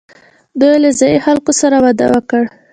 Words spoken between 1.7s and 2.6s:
واده وکړ